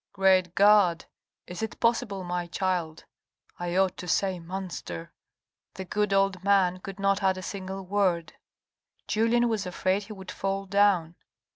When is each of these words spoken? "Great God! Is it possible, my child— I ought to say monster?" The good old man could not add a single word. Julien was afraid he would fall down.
"Great 0.13 0.55
God! 0.55 1.05
Is 1.45 1.61
it 1.61 1.79
possible, 1.79 2.23
my 2.23 2.47
child— 2.47 3.05
I 3.59 3.75
ought 3.75 3.97
to 3.97 4.07
say 4.07 4.39
monster?" 4.39 5.13
The 5.75 5.85
good 5.85 6.11
old 6.11 6.43
man 6.43 6.79
could 6.79 6.99
not 6.99 7.21
add 7.21 7.37
a 7.37 7.43
single 7.43 7.85
word. 7.85 8.33
Julien 9.05 9.47
was 9.47 9.67
afraid 9.67 10.05
he 10.05 10.13
would 10.13 10.31
fall 10.31 10.65
down. 10.65 11.17